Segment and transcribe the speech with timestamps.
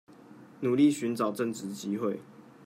[0.61, 2.21] 努力尋找正職機會